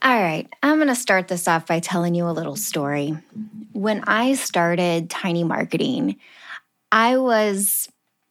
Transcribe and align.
All 0.00 0.22
right, 0.22 0.48
I'm 0.62 0.76
going 0.76 0.88
to 0.88 0.94
start 0.94 1.26
this 1.26 1.48
off 1.48 1.66
by 1.66 1.80
telling 1.80 2.14
you 2.14 2.28
a 2.28 2.30
little 2.30 2.54
story. 2.54 3.16
When 3.72 4.04
I 4.04 4.34
started 4.34 5.10
Tiny 5.10 5.42
Marketing, 5.42 6.16
I 6.92 7.16
was 7.16 7.88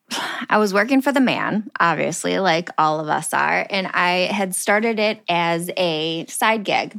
I 0.49 0.57
was 0.59 0.73
working 0.73 1.01
for 1.01 1.11
the 1.11 1.19
man, 1.19 1.69
obviously, 1.79 2.39
like 2.39 2.69
all 2.77 3.01
of 3.01 3.09
us 3.09 3.33
are, 3.33 3.67
and 3.69 3.87
I 3.87 4.29
had 4.31 4.55
started 4.55 4.97
it 4.97 5.21
as 5.27 5.69
a 5.75 6.25
side 6.27 6.63
gig. 6.63 6.97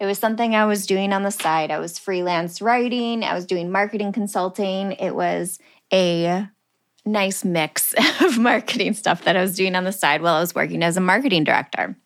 It 0.00 0.04
was 0.04 0.18
something 0.18 0.54
I 0.54 0.66
was 0.66 0.86
doing 0.86 1.12
on 1.12 1.22
the 1.22 1.30
side. 1.30 1.70
I 1.70 1.78
was 1.78 1.98
freelance 1.98 2.60
writing, 2.60 3.22
I 3.22 3.34
was 3.34 3.46
doing 3.46 3.70
marketing 3.70 4.12
consulting. 4.12 4.92
It 4.92 5.14
was 5.14 5.60
a 5.92 6.48
nice 7.04 7.44
mix 7.44 7.94
of 8.20 8.36
marketing 8.36 8.94
stuff 8.94 9.22
that 9.24 9.36
I 9.36 9.42
was 9.42 9.54
doing 9.54 9.76
on 9.76 9.84
the 9.84 9.92
side 9.92 10.22
while 10.22 10.34
I 10.34 10.40
was 10.40 10.56
working 10.56 10.82
as 10.82 10.96
a 10.96 11.00
marketing 11.00 11.44
director. 11.44 11.96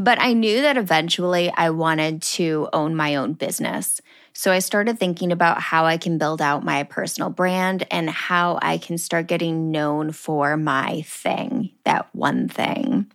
But 0.00 0.18
I 0.18 0.32
knew 0.32 0.62
that 0.62 0.78
eventually 0.78 1.52
I 1.54 1.68
wanted 1.68 2.22
to 2.22 2.70
own 2.72 2.96
my 2.96 3.16
own 3.16 3.34
business. 3.34 4.00
So 4.32 4.50
I 4.50 4.60
started 4.60 4.98
thinking 4.98 5.30
about 5.30 5.60
how 5.60 5.84
I 5.84 5.98
can 5.98 6.16
build 6.16 6.40
out 6.40 6.64
my 6.64 6.84
personal 6.84 7.28
brand 7.28 7.86
and 7.90 8.08
how 8.08 8.58
I 8.62 8.78
can 8.78 8.96
start 8.96 9.26
getting 9.26 9.70
known 9.70 10.12
for 10.12 10.56
my 10.56 11.02
thing, 11.02 11.72
that 11.84 12.08
one 12.14 12.48
thing. 12.48 13.12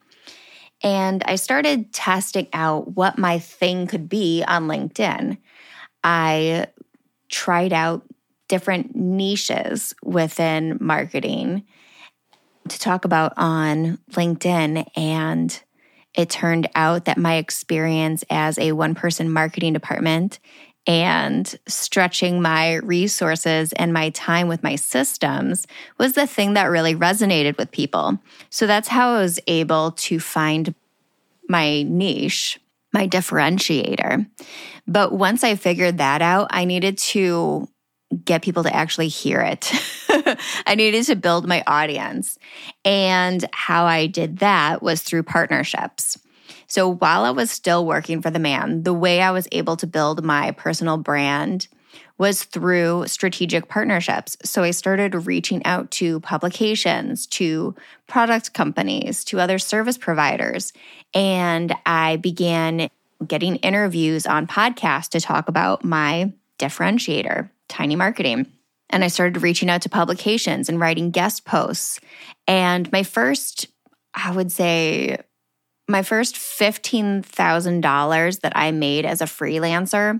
And 0.83 1.23
I 1.25 1.37
started 1.37 1.91
testing 1.91 2.49
out 2.53 2.95
what 2.95 3.17
my 3.17 3.39
thing 3.39 3.87
could 3.87 4.07
be 4.07 4.43
on 4.47 4.67
LinkedIn. 4.67 5.39
I 6.03 6.67
tried 7.29 7.73
out 7.73 8.03
different 8.47 8.95
niches 8.95 9.95
within 10.03 10.77
marketing 10.79 11.63
to 12.69 12.77
talk 12.77 13.05
about 13.05 13.33
on 13.37 13.97
LinkedIn 14.11 14.87
and 14.95 15.63
it 16.17 16.29
turned 16.29 16.69
out 16.75 17.05
that 17.05 17.17
my 17.17 17.35
experience 17.35 18.23
as 18.29 18.57
a 18.57 18.71
one 18.71 18.95
person 18.95 19.29
marketing 19.29 19.73
department 19.73 20.39
and 20.87 21.55
stretching 21.67 22.41
my 22.41 22.75
resources 22.75 23.73
and 23.73 23.91
my 23.91 24.09
time 24.11 24.47
with 24.47 24.61
my 24.63 24.75
systems 24.75 25.65
was 25.97 26.13
the 26.13 26.27
thing 26.27 26.53
that 26.53 26.65
really 26.65 26.95
resonated 26.95 27.57
with 27.57 27.71
people. 27.71 28.19
So 28.49 28.67
that's 28.67 28.87
how 28.87 29.15
I 29.15 29.21
was 29.21 29.39
able 29.47 29.91
to 29.91 30.19
find 30.19 30.75
my 31.49 31.83
niche, 31.83 32.59
my 32.93 33.07
differentiator. 33.07 34.27
But 34.87 35.11
once 35.11 35.43
I 35.43 35.55
figured 35.55 35.97
that 35.97 36.21
out, 36.21 36.47
I 36.51 36.65
needed 36.65 36.97
to 36.99 37.67
get 38.23 38.41
people 38.41 38.63
to 38.63 38.75
actually 38.75 39.07
hear 39.07 39.41
it. 39.41 39.71
I 40.67 40.75
needed 40.75 41.05
to 41.05 41.15
build 41.15 41.47
my 41.47 41.63
audience. 41.65 42.37
And 42.83 43.45
how 43.51 43.85
I 43.85 44.07
did 44.07 44.39
that 44.39 44.81
was 44.81 45.01
through 45.01 45.23
partnerships. 45.23 46.19
So 46.67 46.87
while 46.89 47.25
I 47.25 47.31
was 47.31 47.51
still 47.51 47.85
working 47.85 48.21
for 48.21 48.29
the 48.29 48.39
man, 48.39 48.83
the 48.83 48.93
way 48.93 49.21
I 49.21 49.31
was 49.31 49.47
able 49.51 49.75
to 49.77 49.87
build 49.87 50.23
my 50.23 50.51
personal 50.51 50.97
brand 50.97 51.67
was 52.17 52.43
through 52.43 53.05
strategic 53.07 53.67
partnerships. 53.67 54.37
So 54.43 54.63
I 54.63 54.71
started 54.71 55.27
reaching 55.27 55.65
out 55.65 55.91
to 55.91 56.19
publications, 56.21 57.27
to 57.27 57.75
product 58.07 58.53
companies, 58.53 59.23
to 59.25 59.39
other 59.39 59.59
service 59.59 59.97
providers, 59.97 60.71
and 61.13 61.75
I 61.85 62.15
began 62.17 62.89
getting 63.25 63.57
interviews 63.57 64.25
on 64.25 64.47
podcasts 64.47 65.09
to 65.09 65.21
talk 65.21 65.49
about 65.49 65.83
my 65.83 66.31
differentiator, 66.59 67.49
tiny 67.67 67.95
marketing. 67.95 68.47
And 68.89 69.03
I 69.03 69.07
started 69.07 69.41
reaching 69.41 69.69
out 69.69 69.81
to 69.81 69.89
publications 69.89 70.69
and 70.69 70.79
writing 70.79 71.11
guest 71.11 71.45
posts. 71.45 71.99
And 72.47 72.91
my 72.91 73.03
first, 73.03 73.67
I 74.13 74.31
would 74.31 74.51
say, 74.51 75.17
my 75.87 76.01
first 76.01 76.35
$15,000 76.35 78.41
that 78.41 78.53
I 78.55 78.71
made 78.71 79.05
as 79.05 79.21
a 79.21 79.25
freelancer 79.25 80.19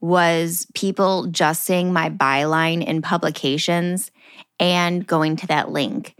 was 0.00 0.66
people 0.74 1.26
just 1.26 1.64
seeing 1.64 1.92
my 1.92 2.10
byline 2.10 2.84
in 2.84 3.02
publications 3.02 4.10
and 4.60 5.06
going 5.06 5.36
to 5.36 5.46
that 5.48 5.70
link. 5.70 6.14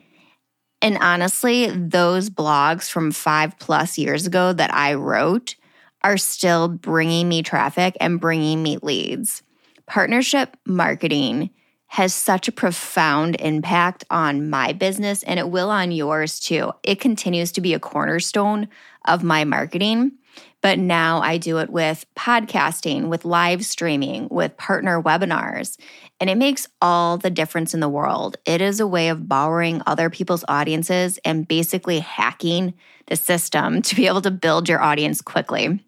And 0.81 0.99
honestly, 0.99 1.71
those 1.71 2.31
blogs 2.31 2.91
from 2.91 3.11
five 3.11 3.59
plus 3.59 3.99
years 3.99 4.27
ago 4.27 4.53
that 4.53 4.73
I 4.73 4.95
wrote 4.95 5.57
are 6.03 6.17
still 6.17 6.69
bringing 6.69 7.29
me 7.29 7.43
traffic 7.43 7.97
and 8.01 8.21
bringing 8.21 8.63
me 8.63 8.79
leads. 8.81 9.43
Partnership 9.89 10.55
marketing 10.67 11.49
has 11.87 12.13
such 12.13 12.47
a 12.47 12.53
profound 12.53 13.37
impact 13.41 14.05
on 14.11 14.51
my 14.51 14.75
business 14.75 15.23
and 15.23 15.41
it 15.41 15.49
will 15.49 15.71
on 15.71 15.91
yours 15.91 16.39
too. 16.39 16.71
It 16.83 17.01
continues 17.01 17.51
to 17.53 17.63
be 17.63 17.73
a 17.73 17.81
cornerstone 17.81 18.69
of 19.07 19.25
my 19.25 19.45
marketing, 19.45 20.13
but 20.61 20.79
now 20.79 21.23
I 21.23 21.39
do 21.39 21.57
it 21.59 21.71
with 21.71 22.05
podcasting, 22.15 23.09
with 23.09 23.25
live 23.25 23.65
streaming, 23.65 24.29
with 24.31 24.59
partner 24.59 25.03
webinars, 25.03 25.79
and 26.21 26.29
it 26.29 26.37
makes 26.37 26.69
all 26.83 27.17
the 27.17 27.31
difference 27.31 27.73
in 27.73 27.81
the 27.81 27.89
world. 27.89 28.37
It 28.45 28.61
is 28.61 28.81
a 28.81 28.87
way 28.87 29.09
of 29.09 29.27
borrowing 29.27 29.81
other 29.87 30.11
people's 30.11 30.45
audiences 30.49 31.19
and 31.25 31.49
basically 31.49 32.01
hacking 32.01 32.75
the 33.07 33.17
system 33.17 33.81
to 33.81 33.97
be 33.97 34.07
able 34.07 34.21
to 34.21 34.31
build 34.31 34.69
your 34.69 34.83
audience 34.83 35.23
quickly. 35.23 35.81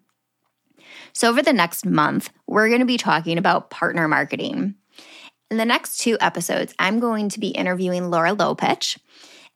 So, 1.13 1.29
over 1.29 1.41
the 1.41 1.53
next 1.53 1.85
month, 1.85 2.29
we're 2.47 2.67
going 2.67 2.79
to 2.79 2.85
be 2.85 2.97
talking 2.97 3.37
about 3.37 3.69
partner 3.69 4.07
marketing. 4.07 4.75
In 5.49 5.57
the 5.57 5.65
next 5.65 5.97
two 5.97 6.17
episodes, 6.21 6.73
I'm 6.79 6.99
going 6.99 7.29
to 7.29 7.39
be 7.39 7.49
interviewing 7.49 8.09
Laura 8.09 8.31
Lopuch, 8.31 8.97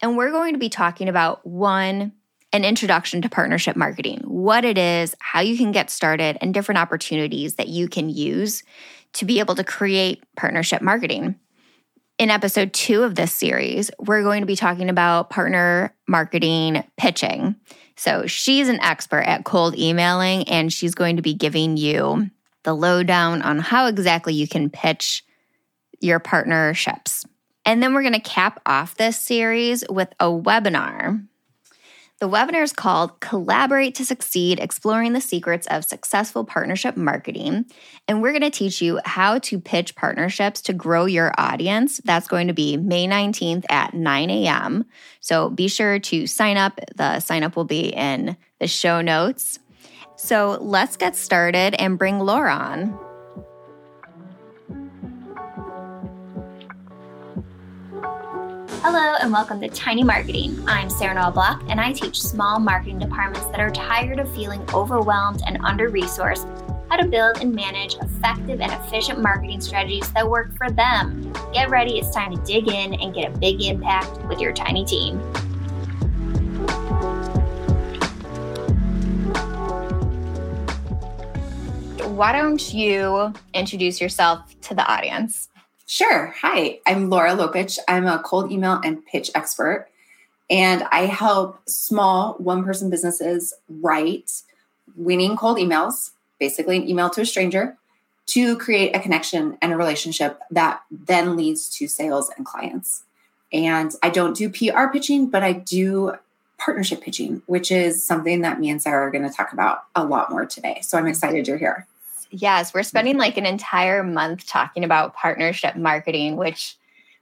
and 0.02 0.18
we're 0.18 0.32
going 0.32 0.54
to 0.54 0.60
be 0.60 0.70
talking 0.70 1.08
about 1.08 1.46
one, 1.48 2.12
an 2.52 2.66
introduction 2.66 3.22
to 3.22 3.30
partnership 3.30 3.76
marketing, 3.76 4.20
what 4.26 4.66
it 4.66 4.78
is, 4.78 5.16
how 5.20 5.40
you 5.40 5.58
can 5.58 5.72
get 5.72 5.90
started, 5.90 6.38
and 6.42 6.54
different 6.54 6.80
opportunities 6.80 7.56
that 7.56 7.70
you 7.70 7.88
can 7.88 8.10
use 8.10 8.64
to 9.14 9.26
be 9.26 9.40
able 9.40 9.56
to 9.56 9.64
create 9.64 10.24
partnership 10.36 10.82
marketing. 10.82 11.36
In 12.18 12.30
episode 12.30 12.72
two 12.72 13.03
of 13.03 13.16
this 13.16 13.34
series, 13.34 13.92
we're 14.00 14.24
going 14.24 14.40
to 14.40 14.48
be 14.48 14.56
talking 14.56 14.90
about 14.90 15.30
partner 15.30 15.94
marketing 16.08 16.81
pitching. 16.96 17.58
So 17.98 18.26
she's 18.26 18.70
an 18.70 18.80
expert 18.80 19.24
at 19.24 19.44
cold 19.44 19.78
emailing, 19.78 20.48
and 20.48 20.72
she's 20.72 20.96
going 20.96 21.18
to 21.18 21.22
be 21.22 21.34
giving 21.34 21.76
you 21.76 22.30
the 22.64 22.74
lowdown 22.74 23.42
on 23.42 23.59
how 23.59 23.88
exactly 23.88 24.34
you 24.34 24.48
can 24.48 24.70
pitch 24.70 25.26
your 26.00 26.20
partnerships. 26.20 27.26
And 27.66 27.84
then 27.84 27.94
we're 27.94 28.03
going 28.03 28.14
to 28.14 28.20
cap 28.22 28.62
off 28.66 28.96
this 28.96 29.20
series 29.20 29.84
with 29.90 30.08
a 30.18 30.28
webinar. 30.28 31.22
The 32.22 32.30
webinar 32.30 32.64
is 32.64 32.72
called 32.72 33.20
Collaborate 33.20 33.94
to 33.96 34.06
Succeed 34.06 34.58
Exploring 34.62 35.12
the 35.12 35.20
Secrets 35.20 35.68
of 35.68 35.84
Successful 35.84 36.46
Partnership 36.46 36.96
Marketing. 36.96 37.66
And 38.08 38.22
we're 38.22 38.31
going 38.31 38.42
to 38.42 38.50
teach 38.50 38.81
you 38.81 39.02
how 39.03 39.40
to 39.40 39.59
pitch 39.59 39.96
partnerships 39.96 40.62
to 40.62 40.74
grow 40.74 41.06
your 41.06 41.34
audience. 41.38 42.00
That's 42.06 42.30
going 42.30 42.48
to 42.48 42.53
be 42.53 42.78
May 42.78 43.06
19th 43.06 43.66
at 43.70 43.94
9 43.94 44.30
a.m. 44.30 44.86
So 45.20 45.50
be 45.50 45.68
sure 45.68 46.00
to 46.00 46.26
sign 46.26 46.56
up. 46.56 46.80
The 46.96 47.20
sign 47.20 47.44
up 47.44 47.58
will 47.58 47.66
be 47.66 47.90
in 47.90 48.38
the 48.62 48.68
show 48.68 49.02
notes. 49.02 49.59
So 50.16 50.58
let's 50.62 50.96
get 50.96 51.18
started 51.18 51.76
and 51.76 52.00
bring 52.00 52.20
Laura 52.20 52.56
on. 52.56 53.05
Hello 58.88 59.16
and 59.19 59.31
welcome 59.31 59.59
to 59.62 59.68
Tiny 59.68 60.03
Marketing. 60.03 60.63
I'm 60.68 60.91
Sarah 60.91 61.16
Noel 61.16 61.31
Block 61.31 61.63
and 61.69 61.81
I 61.81 61.91
teach 61.91 62.22
small 62.22 62.59
marketing 62.59 63.00
departments 63.00 63.47
that 63.47 63.59
are 63.59 63.72
tired 63.72 64.19
of 64.19 64.31
feeling 64.35 64.63
overwhelmed 64.75 65.41
and 65.47 65.57
under 65.66 65.90
resourced 65.90 66.46
how 66.88 66.97
to 66.97 67.07
build 67.07 67.40
and 67.41 67.51
manage 67.51 67.96
effective 67.96 68.62
and 68.62 68.72
efficient 68.72 69.19
marketing 69.19 69.59
strategies 69.59 70.07
that 70.12 70.29
work 70.29 70.56
for 70.56 70.69
them. 70.69 71.34
Get 71.51 71.72
ready, 71.72 71.97
it's 71.97 72.12
time 72.12 72.35
to 72.35 72.44
dig 72.44 72.68
in 72.68 72.94
and 72.94 73.12
get 73.12 73.34
a 73.34 73.38
big 73.40 73.63
impact 73.63 74.23
with 74.28 74.40
your 74.40 74.53
tiny 74.53 74.85
team. 74.85 75.17
Why 82.16 82.34
don't 82.34 82.72
you 82.72 83.34
introduce 83.55 83.99
yourself 83.99 84.61
to 84.61 84.76
the 84.76 84.85
audience? 84.85 85.49
Sure. 85.87 86.34
Hi, 86.41 86.79
I'm 86.87 87.11
Laura 87.11 87.35
Lopuch. 87.35 87.78
I'm 87.87 88.08
a 88.08 88.17
cold 88.17 88.52
email 88.52 88.82
and 88.84 89.05
pitch 89.05 89.29
expert, 89.35 89.87
and 90.49 90.82
I 90.91 91.02
help 91.02 91.59
small 91.70 92.34
one 92.40 92.64
person 92.64 92.90
businesses 92.90 93.53
write 93.70 94.41
winning 94.96 95.37
cold 95.37 95.59
emails, 95.59 96.11
basically 96.40 96.78
an 96.78 96.90
email 96.90 97.11
to 97.11 97.22
a 97.22 97.26
stranger, 97.26 97.78
to 98.28 98.58
create 98.58 98.96
a 98.96 98.99
connection 98.99 99.59
and 99.61 99.73
a 99.73 99.78
relationship 99.78 100.40
that 100.49 100.82
then 100.90 101.35
leads 101.35 101.70
to 101.78 101.88
sales 101.88 102.31
and 102.35 102.47
clients. 102.47 103.03
And 103.53 103.91
I 104.02 104.09
don't 104.09 104.35
do 104.35 104.49
PR 104.49 104.88
pitching, 104.91 105.29
but 105.29 105.43
I 105.43 105.53
do 105.53 106.16
partnership 106.58 107.02
pitching, 107.02 107.43
which 107.46 107.72
is 107.72 108.03
something 108.03 108.41
that 108.41 108.59
me 108.59 108.72
and 108.72 108.81
Sarah 108.81 109.08
are 109.08 109.11
going 109.11 109.29
to 109.29 109.35
talk 109.35 109.53
about 109.53 109.84
a 109.96 110.03
lot 110.03 110.31
more 110.31 110.47
today. 110.47 110.79
So 110.81 110.97
I'm 110.97 111.05
excited 111.05 111.47
you're 111.47 111.59
here. 111.59 111.85
Yes, 112.32 112.74
we're 112.74 112.84
spending 112.84 113.18
like 113.18 113.38
an 113.38 113.46
entire 113.46 114.04
month 114.04 114.48
talking 114.48 114.84
about 114.84 115.14
partnership 115.14 115.76
marketing, 115.76 116.36
which 116.36 116.78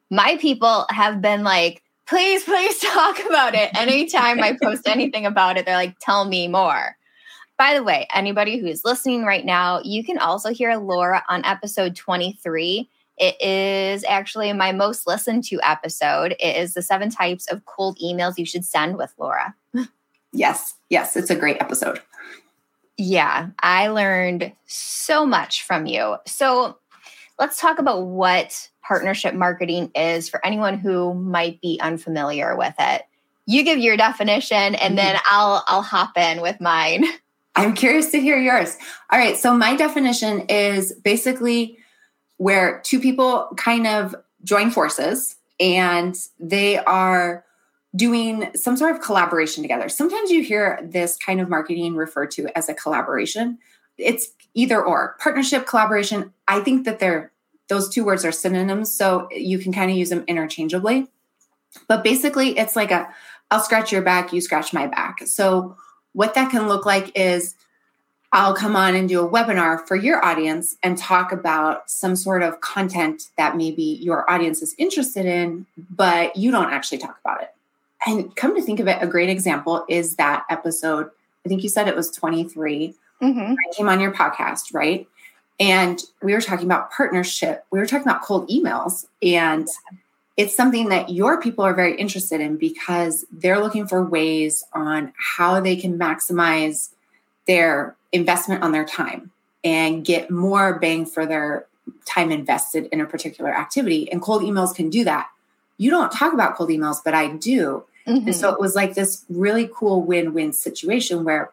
my 0.10 0.38
people 0.38 0.86
have 0.90 1.22
been 1.22 1.44
like, 1.44 1.82
please, 2.08 2.44
please 2.44 2.80
talk 2.80 3.20
about 3.26 3.56
it. 3.56 3.76
Anytime 3.78 4.42
I 4.42 4.58
post 4.62 4.88
anything 4.88 5.26
about 5.26 5.58
it, 5.58 5.66
they're 5.66 5.76
like, 5.76 5.98
tell 6.00 6.26
me 6.26 6.48
more. 6.48 6.96
By 7.58 7.76
the 7.76 7.84
way, 7.84 8.08
anybody 8.14 8.58
who's 8.58 8.84
listening 8.84 9.24
right 9.24 9.46
now, 9.46 9.80
you 9.84 10.04
can 10.04 10.18
also 10.18 10.50
hear 10.50 10.76
Laura 10.76 11.24
on 11.30 11.46
episode 11.46 11.96
23. 11.96 12.90
It 13.18 13.42
is 13.42 14.04
actually 14.06 14.52
my 14.54 14.72
most 14.72 15.06
listened 15.06 15.44
to 15.46 15.60
episode. 15.62 16.36
It 16.40 16.58
is 16.58 16.74
the 16.74 16.82
seven 16.82 17.12
types 17.12 17.48
of 17.48 17.66
cold 17.66 18.00
emails 18.04 18.38
you 18.38 18.46
should 18.46 18.66
send 18.66 18.98
with 18.98 19.14
Laura. 19.18 19.56
Yes, 20.36 20.74
yes, 20.90 21.16
it's 21.16 21.30
a 21.30 21.36
great 21.36 21.62
episode. 21.62 22.02
Yeah, 22.98 23.50
I 23.60 23.88
learned 23.88 24.54
so 24.66 25.26
much 25.26 25.64
from 25.64 25.86
you. 25.86 26.18
So 26.28 26.78
let's 27.40 27.60
talk 27.60 27.80
about 27.80 28.04
what 28.04 28.70
partnership 28.86 29.34
marketing 29.34 29.92
is 29.96 30.30
for 30.30 30.46
anyone 30.46 30.78
who 30.78 31.14
might 31.14 31.60
be 31.62 31.80
unfamiliar 31.82 32.56
with 32.56 32.76
it. 32.80 33.04
You 33.46 33.64
give 33.64 33.80
your 33.80 33.98
definition 33.98 34.76
and 34.76 34.98
then 34.98 35.16
mm-hmm. 35.16 35.36
I'll 35.36 35.64
I'll 35.68 35.82
hop 35.82 36.18
in 36.18 36.42
with 36.42 36.62
mine. 36.62 37.06
I'm 37.56 37.74
curious 37.74 38.10
to 38.12 38.20
hear 38.20 38.38
yours. 38.38 38.78
All 39.12 39.20
right, 39.20 39.38
so 39.38 39.56
my 39.56 39.76
definition 39.76 40.42
is 40.50 40.92
basically 41.04 41.78
where 42.38 42.82
two 42.84 43.00
people 43.00 43.54
kind 43.58 43.86
of 43.86 44.16
join 44.44 44.72
forces 44.72 45.36
and 45.60 46.18
they 46.40 46.78
are 46.78 47.46
doing 47.96 48.50
some 48.56 48.76
sort 48.76 48.96
of 48.96 49.02
collaboration 49.02 49.64
together. 49.64 49.88
Sometimes 49.90 50.32
you 50.32 50.42
hear 50.42 50.80
this 50.84 51.18
kind 51.18 51.40
of 51.40 51.50
marketing 51.50 51.96
referred 51.96 52.32
to 52.32 52.48
as 52.58 52.70
a 52.70 52.74
collaboration. 52.74 53.60
It's 53.98 54.30
either 54.54 54.84
or 54.84 55.16
partnership, 55.20 55.68
collaboration. 55.68 56.34
I 56.48 56.62
think 56.62 56.86
that 56.86 57.00
they're 57.00 57.32
those 57.70 57.90
two 57.90 58.04
words 58.04 58.26
are 58.26 58.32
synonyms, 58.32 58.94
so 58.94 59.28
you 59.32 59.58
can 59.58 59.72
kind 59.72 59.90
of 59.90 59.98
use 59.98 60.10
them 60.10 60.26
interchangeably. 60.28 61.08
But 61.88 62.04
basically, 62.04 62.58
it's 62.58 62.76
like 62.76 62.92
a 62.92 63.08
I'll 63.52 63.62
scratch 63.62 63.92
your 63.92 64.02
back, 64.02 64.34
you 64.34 64.42
scratch 64.42 64.74
my 64.74 64.88
back. 64.88 65.20
So, 65.26 65.78
what 66.14 66.34
that 66.34 66.52
can 66.52 66.68
look 66.68 66.86
like 66.86 67.12
is 67.18 67.56
I'll 68.32 68.56
come 68.56 68.76
on 68.76 68.96
and 68.96 69.08
do 69.08 69.24
a 69.24 69.30
webinar 69.30 69.88
for 69.88 69.96
your 69.96 70.24
audience 70.26 70.76
and 70.82 70.98
talk 70.98 71.32
about 71.32 71.90
some 71.90 72.16
sort 72.16 72.42
of 72.42 72.62
content 72.62 73.30
that 73.38 73.56
maybe 73.56 73.84
your 73.84 74.30
audience 74.30 74.64
is 74.64 74.74
interested 74.80 75.28
in, 75.28 75.68
but 75.78 76.36
you 76.36 76.50
don't 76.50 76.72
actually 76.72 76.98
talk 76.98 77.20
about 77.24 77.44
it. 77.44 77.54
And 78.06 78.36
come 78.36 78.56
to 78.56 78.62
think 78.62 78.80
of 78.80 78.88
it, 78.88 79.02
a 79.02 79.08
great 79.08 79.30
example 79.30 79.86
is 79.88 80.16
that 80.16 80.46
episode. 80.50 81.10
I 81.46 81.50
think 81.50 81.64
you 81.64 81.70
said 81.70 81.88
it 81.88 81.96
was 81.96 82.12
23. 82.12 82.94
Mm-hmm. 83.22 83.40
I 83.40 83.74
came 83.76 83.90
on 83.90 84.00
your 84.00 84.14
podcast, 84.14 84.74
right? 84.74 85.08
And 85.60 86.02
we 86.22 86.34
were 86.34 86.42
talking 86.42 86.66
about 86.66 86.92
partnership. 86.92 87.66
We 87.72 87.80
were 87.80 87.86
talking 87.86 88.08
about 88.08 88.24
cold 88.24 88.50
emails. 88.50 89.06
And 89.22 89.68
it's 90.36 90.56
something 90.56 90.90
that 90.90 91.10
your 91.10 91.40
people 91.40 91.64
are 91.64 91.74
very 91.74 91.96
interested 91.96 92.42
in 92.42 92.58
because 92.58 93.24
they're 93.32 93.60
looking 93.60 93.88
for 93.88 94.04
ways 94.04 94.64
on 94.74 95.14
how 95.16 95.60
they 95.60 95.76
can 95.76 95.98
maximize 95.98 96.90
their 97.46 97.96
investment 98.12 98.64
on 98.64 98.72
their 98.72 98.86
time 98.86 99.32
and 99.64 100.04
get 100.04 100.32
more 100.32 100.80
bang 100.80 101.06
for 101.06 101.26
their 101.26 101.68
time 102.06 102.32
invested 102.32 102.88
in 102.92 103.00
a 103.00 103.06
particular 103.06 103.52
activity. 103.52 104.12
And 104.12 104.22
cold 104.22 104.42
emails 104.42 104.74
can 104.74 104.90
do 104.90 105.04
that. 105.04 105.28
You 105.78 105.90
don't 105.90 106.12
talk 106.12 106.34
about 106.34 106.56
cold 106.56 106.70
emails, 106.70 106.98
but 107.04 107.14
I 107.14 107.28
do. 107.28 107.84
Mm-hmm. 108.08 108.28
And 108.28 108.36
so 108.36 108.52
it 108.54 108.60
was 108.60 108.76
like 108.76 108.94
this 108.94 109.26
really 109.30 109.70
cool 109.74 110.02
win 110.02 110.34
win 110.34 110.54
situation 110.54 111.24
where 111.24 111.52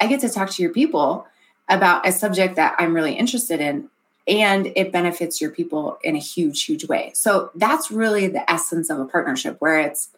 I 0.00 0.06
get 0.06 0.20
to 0.20 0.28
talk 0.28 0.50
to 0.50 0.62
your 0.62 0.72
people 0.72 1.26
about 1.68 2.06
a 2.06 2.12
subject 2.12 2.56
that 2.56 2.76
I'm 2.78 2.94
really 2.94 3.14
interested 3.14 3.60
in 3.60 3.88
and 4.26 4.72
it 4.76 4.92
benefits 4.92 5.40
your 5.40 5.50
people 5.50 5.98
in 6.04 6.14
a 6.14 6.20
huge 6.20 6.64
huge 6.64 6.86
way. 6.86 7.12
So 7.14 7.50
that's 7.54 7.90
really 7.90 8.28
the 8.28 8.48
essence 8.50 8.90
of 8.90 9.00
a 9.00 9.04
partnership 9.04 9.56
where 9.58 9.80
it's 9.80 10.10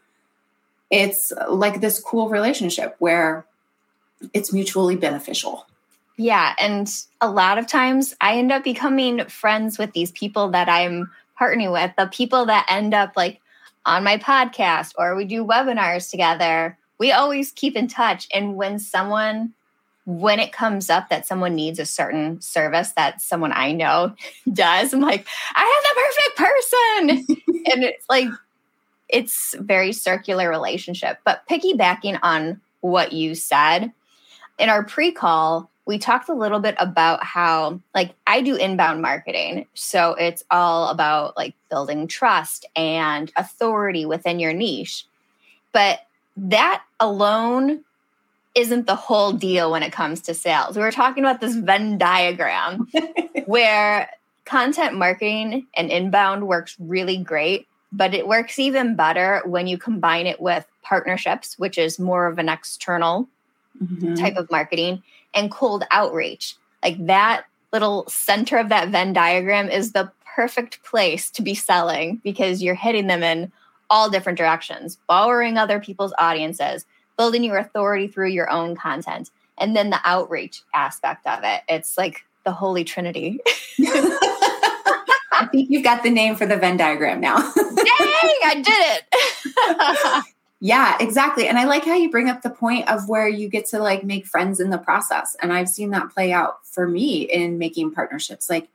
it's 0.91 1.33
like 1.49 1.81
this 1.81 2.01
cool 2.01 2.29
relationship 2.29 2.97
where 2.99 3.47
it's 4.33 4.53
mutually 4.53 4.97
beneficial. 4.97 5.67
Yeah, 6.17 6.55
and 6.59 6.89
a 7.21 7.29
lot 7.29 7.59
of 7.59 7.67
times 7.67 8.15
I 8.21 8.39
end 8.39 8.53
up 8.53 8.63
becoming 8.63 9.25
friends 9.27 9.79
with 9.79 9.93
these 9.93 10.13
people 10.13 10.51
that 10.51 10.69
I'm 10.69 11.11
partnering 11.41 11.73
with, 11.73 11.93
the 11.99 12.07
people 12.07 12.47
that 12.47 12.67
end 12.69 12.95
up 12.95 13.15
like 13.17 13.41
on 13.87 14.05
my 14.05 14.19
podcast 14.19 14.93
or 14.97 15.15
we 15.15 15.25
do 15.25 15.45
webinars 15.45 16.11
together. 16.11 16.79
We 16.99 17.13
always 17.13 17.53
keep 17.53 17.77
in 17.77 17.89
touch 17.89 18.29
and 18.33 18.57
when 18.57 18.79
someone 18.79 19.53
when 20.07 20.39
it 20.39 20.53
comes 20.53 20.91
up 20.91 21.09
that 21.09 21.27
someone 21.27 21.55
needs 21.55 21.79
a 21.79 21.87
certain 21.87 22.41
service 22.41 22.93
that 22.93 23.23
someone 23.23 23.53
I 23.55 23.73
know 23.73 24.15
does, 24.53 24.93
I'm 24.93 25.01
like, 25.01 25.27
I 25.55 25.83
have 26.37 26.39
the 26.39 27.17
perfect 27.17 27.27
person. 27.27 27.43
and 27.73 27.85
it's 27.85 28.07
like, 28.09 28.29
it's 29.09 29.55
very 29.59 29.93
circular 29.93 30.49
relationship. 30.49 31.19
But 31.25 31.43
piggybacking 31.49 32.19
on 32.23 32.61
what 32.81 33.13
you 33.13 33.35
said 33.35 33.93
in 34.59 34.69
our 34.69 34.85
pre 34.85 35.11
call, 35.11 35.71
we 35.87 35.99
talked 35.99 36.29
a 36.29 36.35
little 36.35 36.61
bit 36.61 36.75
about 36.79 37.23
how, 37.23 37.81
like, 37.95 38.15
I 38.27 38.41
do 38.41 38.57
inbound 38.57 39.03
marketing. 39.03 39.67
So 39.75 40.15
it's 40.15 40.43
all 40.51 40.89
about 40.89 41.37
like 41.37 41.55
building 41.69 42.07
trust 42.07 42.67
and 42.75 43.31
authority 43.37 44.07
within 44.07 44.39
your 44.39 44.53
niche. 44.53 45.05
But 45.73 46.01
that 46.37 46.83
alone 47.01 47.85
isn't 48.55 48.87
the 48.87 48.95
whole 48.95 49.33
deal 49.33 49.71
when 49.71 49.83
it 49.83 49.93
comes 49.93 50.21
to 50.23 50.35
sales. 50.35 50.77
We 50.77 50.83
were 50.83 50.93
talking 50.93 51.25
about 51.25 51.41
this 51.41 51.57
Venn 51.57 51.99
diagram 51.99 52.89
where 53.47 54.11
content 54.45 54.95
marketing 54.95 55.67
and 55.77 55.91
inbound 55.91 56.47
works 56.47 56.77
really 56.79 57.17
great, 57.17 57.67
but 57.93 58.15
it 58.15 58.29
works 58.29 58.59
even 58.59 58.95
better 58.95 59.43
when 59.45 59.67
you 59.67 59.77
combine 59.77 60.27
it 60.27 60.41
with 60.41 60.67
partnerships, 60.83 61.59
which 61.59 61.79
is 61.79 61.99
more 61.99 62.27
of 62.27 62.39
an 62.39 62.49
external 62.49 63.29
mm-hmm. 63.83 64.15
type 64.15 64.37
of 64.37 64.51
marketing, 64.51 65.03
and 65.35 65.51
cold 65.51 65.85
outreach. 65.91 66.57
Like 66.83 67.05
that 67.07 67.45
little 67.73 68.05
center 68.09 68.59
of 68.59 68.69
that 68.69 68.89
Venn 68.91 69.13
diagram 69.13 69.69
is 69.69 69.93
the 69.93 70.11
perfect 70.35 70.83
place 70.85 71.31
to 71.31 71.43
be 71.43 71.55
selling 71.55 72.21
because 72.25 72.63
you're 72.63 72.75
hitting 72.75 73.07
them 73.07 73.23
in 73.23 73.53
all 73.91 74.11
different 74.11 74.39
directions, 74.39 74.99
borrowing 75.09 75.57
other 75.57 75.81
people's 75.81 76.15
audiences, 76.19 76.87
building 77.17 77.45
your 77.45 77.59
authority 77.59 78.09
through 78.09 78.29
your 78.29 78.51
own 78.51 78.75
content 78.75 79.31
and 79.59 79.77
then 79.77 79.91
the 79.91 80.01
outreach 80.05 80.63
aspect 80.75 81.27
of 81.27 81.41
it. 81.43 81.63
It's 81.69 81.97
like 81.97 82.25
the 82.45 82.53
holy 82.53 82.85
trinity. 82.85 83.41
I 83.81 85.49
think 85.51 85.71
you've 85.71 85.85
got 85.85 86.03
the 86.03 86.11
name 86.11 86.37
for 86.37 86.47
the 86.47 86.57
venn 86.57 86.77
diagram 86.77 87.21
now. 87.21 87.37
Dang, 87.57 88.39
i 88.45 88.63
did 88.63 90.25
it 90.25 90.25
yeah 90.65 90.97
exactly. 90.99 91.47
And 91.47 91.59
i 91.59 91.65
like 91.65 91.85
how 91.85 91.95
you 91.95 92.11
bring 92.11 92.31
up 92.31 92.41
the 92.41 92.49
point 92.49 92.89
of 92.89 93.07
where 93.07 93.29
you 93.29 93.51
get 93.51 93.67
to 93.67 93.79
like 93.79 94.03
make 94.03 94.25
friends 94.25 94.61
in 94.61 94.71
the 94.71 94.79
process. 94.79 95.37
And 95.43 95.53
i've 95.53 95.69
seen 95.69 95.91
that 95.91 96.09
play 96.09 96.33
out 96.33 96.67
for 96.67 96.89
me 96.89 97.23
in 97.23 97.59
making 97.59 97.93
partnerships. 97.93 98.49
Like 98.49 98.69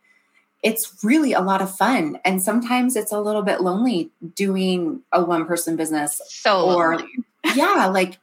it's 0.61 1.03
really 1.03 1.33
a 1.33 1.41
lot 1.41 1.63
of 1.63 1.75
fun. 1.75 2.19
And 2.23 2.43
sometimes 2.43 2.95
it's 2.95 3.11
a 3.11 3.19
little 3.19 3.41
bit 3.41 3.61
lonely 3.61 4.11
doing 4.35 5.01
a 5.11 5.23
one 5.23 5.47
person 5.47 5.75
business 5.75 6.21
so 6.27 6.69
or 6.69 6.97
lonely. 6.97 7.11
yeah 7.55 7.87
like 7.87 8.19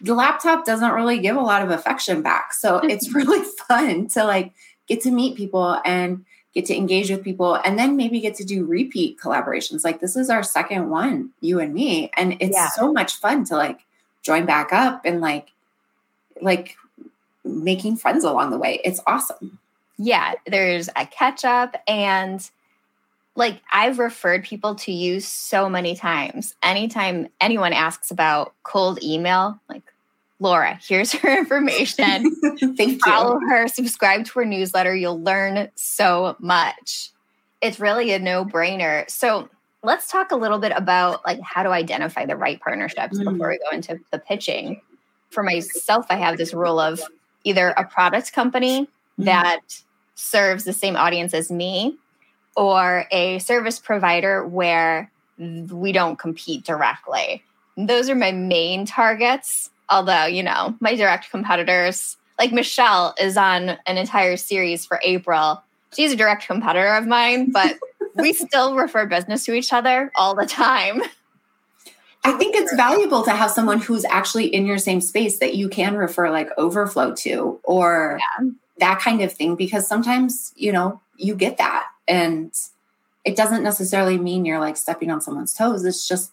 the 0.00 0.14
laptop 0.14 0.64
doesn't 0.64 0.92
really 0.92 1.18
give 1.18 1.36
a 1.36 1.42
lot 1.42 1.60
of 1.60 1.70
affection 1.70 2.22
back. 2.22 2.54
So 2.54 2.78
it's 2.78 3.14
really 3.14 3.44
fun 3.68 4.08
to 4.08 4.24
like 4.24 4.54
get 4.88 5.02
to 5.02 5.10
meet 5.10 5.36
people. 5.36 5.78
And 5.84 6.24
get 6.54 6.66
to 6.66 6.76
engage 6.76 7.10
with 7.10 7.22
people 7.22 7.54
and 7.64 7.78
then 7.78 7.96
maybe 7.96 8.20
get 8.20 8.34
to 8.36 8.44
do 8.44 8.64
repeat 8.64 9.18
collaborations. 9.18 9.84
Like 9.84 10.00
this 10.00 10.16
is 10.16 10.30
our 10.30 10.42
second 10.42 10.90
one, 10.90 11.30
you 11.40 11.60
and 11.60 11.72
me. 11.72 12.10
And 12.16 12.36
it's 12.40 12.56
yeah. 12.56 12.68
so 12.68 12.92
much 12.92 13.16
fun 13.16 13.44
to 13.46 13.56
like 13.56 13.80
join 14.22 14.46
back 14.46 14.72
up 14.72 15.02
and 15.04 15.20
like 15.20 15.48
like 16.42 16.76
making 17.44 17.96
friends 17.96 18.24
along 18.24 18.50
the 18.50 18.58
way. 18.58 18.80
It's 18.84 19.00
awesome. 19.06 19.58
Yeah, 19.96 20.34
there's 20.46 20.88
a 20.96 21.06
catch 21.06 21.44
up 21.44 21.76
and 21.86 22.48
like 23.36 23.60
I've 23.72 23.98
referred 23.98 24.44
people 24.44 24.74
to 24.76 24.92
you 24.92 25.20
so 25.20 25.68
many 25.68 25.94
times. 25.94 26.56
Anytime 26.62 27.28
anyone 27.40 27.72
asks 27.72 28.10
about 28.10 28.54
cold 28.64 29.02
email, 29.02 29.60
like 29.68 29.82
Laura, 30.40 30.78
here's 30.82 31.12
her 31.12 31.38
information. 31.38 32.34
Thank 32.76 33.04
Follow 33.04 33.38
you. 33.38 33.48
her, 33.48 33.68
subscribe 33.68 34.24
to 34.24 34.40
her 34.40 34.44
newsletter. 34.44 34.94
You'll 34.94 35.22
learn 35.22 35.70
so 35.76 36.36
much. 36.40 37.10
It's 37.60 37.78
really 37.78 38.12
a 38.12 38.18
no-brainer. 38.18 39.08
So 39.08 39.48
let's 39.82 40.10
talk 40.10 40.32
a 40.32 40.36
little 40.36 40.58
bit 40.58 40.72
about 40.74 41.24
like 41.26 41.40
how 41.42 41.62
to 41.62 41.70
identify 41.70 42.26
the 42.26 42.36
right 42.36 42.60
partnerships 42.60 43.18
mm. 43.18 43.30
before 43.30 43.50
we 43.50 43.58
go 43.58 43.74
into 43.74 44.00
the 44.10 44.18
pitching. 44.18 44.80
For 45.28 45.42
myself, 45.42 46.06
I 46.10 46.16
have 46.16 46.38
this 46.38 46.52
rule 46.52 46.80
of 46.80 47.00
either 47.44 47.68
a 47.68 47.84
product 47.84 48.32
company 48.32 48.88
mm. 49.18 49.24
that 49.26 49.60
serves 50.14 50.64
the 50.64 50.72
same 50.72 50.96
audience 50.96 51.34
as 51.34 51.50
me 51.50 51.96
or 52.56 53.06
a 53.10 53.38
service 53.38 53.78
provider 53.78 54.46
where 54.46 55.10
we 55.38 55.92
don't 55.92 56.18
compete 56.18 56.64
directly. 56.64 57.42
Those 57.76 58.10
are 58.10 58.14
my 58.14 58.32
main 58.32 58.84
targets. 58.84 59.70
Although, 59.90 60.26
you 60.26 60.42
know, 60.42 60.74
my 60.80 60.94
direct 60.94 61.30
competitors, 61.30 62.16
like 62.38 62.52
Michelle, 62.52 63.14
is 63.20 63.36
on 63.36 63.76
an 63.86 63.98
entire 63.98 64.36
series 64.36 64.86
for 64.86 65.00
April. 65.04 65.62
She's 65.94 66.12
a 66.12 66.16
direct 66.16 66.46
competitor 66.46 66.94
of 66.94 67.06
mine, 67.06 67.50
but 67.50 67.76
we 68.16 68.32
still 68.32 68.76
refer 68.76 69.06
business 69.06 69.44
to 69.46 69.54
each 69.54 69.72
other 69.72 70.12
all 70.16 70.34
the 70.34 70.46
time. 70.46 71.02
I 72.22 72.32
think 72.32 72.54
it's 72.54 72.74
valuable 72.74 73.22
to 73.22 73.30
have 73.30 73.50
someone 73.50 73.80
who's 73.80 74.04
actually 74.04 74.46
in 74.46 74.66
your 74.66 74.78
same 74.78 75.00
space 75.00 75.38
that 75.38 75.54
you 75.54 75.68
can 75.68 75.96
refer 75.96 76.30
like 76.30 76.50
overflow 76.58 77.14
to 77.16 77.58
or 77.62 78.20
yeah. 78.20 78.50
that 78.78 79.00
kind 79.00 79.22
of 79.22 79.32
thing 79.32 79.56
because 79.56 79.86
sometimes, 79.86 80.52
you 80.54 80.70
know, 80.70 81.00
you 81.16 81.34
get 81.34 81.56
that 81.56 81.86
and 82.06 82.52
it 83.24 83.36
doesn't 83.36 83.62
necessarily 83.62 84.18
mean 84.18 84.44
you're 84.44 84.60
like 84.60 84.76
stepping 84.76 85.10
on 85.10 85.20
someone's 85.20 85.54
toes. 85.54 85.84
It's 85.84 86.06
just 86.06 86.32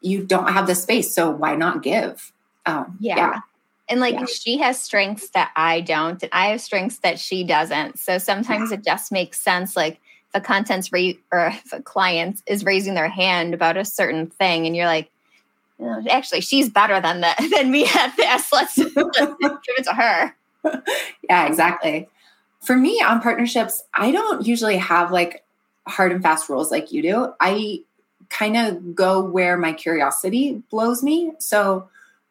you 0.00 0.24
don't 0.24 0.52
have 0.52 0.66
the 0.66 0.74
space, 0.74 1.14
so 1.14 1.30
why 1.30 1.56
not 1.56 1.82
give? 1.82 2.32
Um, 2.68 2.96
yeah. 3.00 3.16
yeah. 3.16 3.40
And 3.88 4.00
like 4.00 4.14
yeah. 4.14 4.26
she 4.26 4.58
has 4.58 4.80
strengths 4.80 5.30
that 5.30 5.50
I 5.56 5.80
don't, 5.80 6.22
and 6.22 6.30
I 6.32 6.48
have 6.48 6.60
strengths 6.60 6.98
that 6.98 7.18
she 7.18 7.42
doesn't. 7.42 7.98
So 7.98 8.18
sometimes 8.18 8.70
yeah. 8.70 8.76
it 8.76 8.84
just 8.84 9.10
makes 9.10 9.40
sense. 9.40 9.76
Like 9.76 9.94
if 9.94 10.34
a 10.34 10.40
content's 10.40 10.92
ra- 10.92 11.12
or 11.32 11.46
if 11.46 11.72
a 11.72 11.80
client 11.80 12.42
is 12.46 12.64
raising 12.64 12.94
their 12.94 13.08
hand 13.08 13.54
about 13.54 13.78
a 13.78 13.84
certain 13.84 14.26
thing, 14.26 14.66
and 14.66 14.76
you're 14.76 14.86
like, 14.86 15.10
oh, 15.80 16.04
actually, 16.10 16.42
she's 16.42 16.68
better 16.68 17.00
than 17.00 17.22
that 17.22 17.38
than 17.56 17.70
me 17.70 17.86
at 17.86 18.14
this. 18.16 18.52
Let's, 18.52 18.76
let's 18.76 19.18
give 19.18 19.76
it 19.78 19.84
to 19.84 19.94
her. 19.94 20.34
Yeah, 21.30 21.46
exactly. 21.46 22.08
For 22.60 22.76
me 22.76 23.00
on 23.00 23.22
partnerships, 23.22 23.84
I 23.94 24.10
don't 24.10 24.46
usually 24.46 24.76
have 24.76 25.12
like 25.12 25.44
hard 25.86 26.12
and 26.12 26.22
fast 26.22 26.48
rules 26.48 26.70
like 26.70 26.90
you 26.92 27.00
do. 27.00 27.32
I 27.40 27.82
kind 28.28 28.56
of 28.56 28.94
go 28.94 29.22
where 29.22 29.56
my 29.56 29.72
curiosity 29.72 30.62
blows 30.70 31.02
me. 31.02 31.32
So 31.38 31.88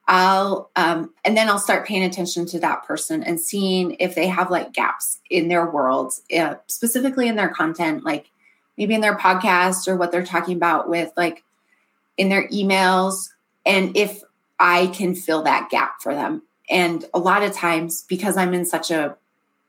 I'll, 0.07 0.69
um, 0.75 1.13
and 1.25 1.35
then 1.35 1.49
I'll 1.49 1.59
start 1.59 1.85
paying 1.85 2.03
attention 2.03 2.45
to 2.47 2.59
that 2.61 2.85
person 2.85 3.23
and 3.23 3.39
seeing 3.39 3.97
if 3.99 4.15
they 4.15 4.27
have 4.27 4.49
like 4.49 4.73
gaps 4.73 5.19
in 5.29 5.49
their 5.49 5.69
world, 5.69 6.13
uh, 6.35 6.55
specifically 6.67 7.27
in 7.27 7.35
their 7.35 7.49
content, 7.49 8.05
like 8.05 8.29
maybe 8.77 8.93
in 8.93 9.01
their 9.01 9.17
podcast 9.17 9.87
or 9.87 9.97
what 9.97 10.11
they're 10.11 10.25
talking 10.25 10.55
about 10.55 10.89
with 10.89 11.11
like 11.17 11.43
in 12.15 12.29
their 12.29 12.47
emails. 12.49 13.29
And 13.65 13.97
if 13.97 14.21
I 14.59 14.87
can 14.87 15.13
fill 15.13 15.43
that 15.43 15.69
gap 15.69 16.01
for 16.01 16.13
them. 16.13 16.41
And 16.69 17.05
a 17.13 17.19
lot 17.19 17.43
of 17.43 17.53
times, 17.53 18.03
because 18.07 18.37
I'm 18.37 18.53
in 18.53 18.65
such 18.65 18.91
a 18.91 19.15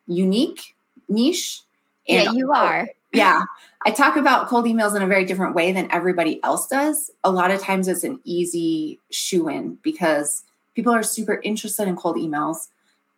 unique 0.07 0.75
niche, 1.09 1.62
yeah, 2.07 2.33
you 2.33 2.52
are. 2.52 2.88
Yeah. 3.12 3.42
I 3.86 3.90
talk 3.90 4.16
about 4.16 4.48
cold 4.48 4.66
emails 4.66 4.94
in 4.94 5.02
a 5.02 5.06
very 5.06 5.24
different 5.24 5.54
way 5.54 5.72
than 5.72 5.90
everybody 5.90 6.42
else 6.42 6.66
does. 6.66 7.10
A 7.24 7.30
lot 7.30 7.50
of 7.50 7.60
times 7.60 7.88
it's 7.88 8.04
an 8.04 8.20
easy 8.24 9.00
shoe 9.10 9.48
in 9.48 9.78
because 9.82 10.44
people 10.74 10.92
are 10.92 11.02
super 11.02 11.40
interested 11.42 11.88
in 11.88 11.96
cold 11.96 12.16
emails, 12.16 12.68